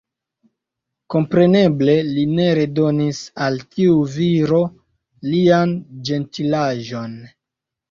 Kompreneble 1.15 1.93
li 2.07 2.23
ne 2.39 2.47
redonis 2.61 3.21
al 3.49 3.61
tiu 3.77 4.01
viro 4.17 4.65
lian 5.31 5.79
ĝentilaĵon. 6.11 7.17